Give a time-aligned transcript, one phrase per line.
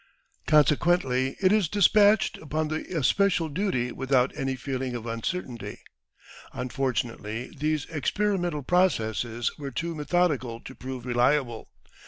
[0.47, 5.79] Consequently it is dispatched upon the especial duty without any feeling of uncertainty.
[6.53, 11.69] Unfortunately, these experimental processes were too methodical to prove reliable.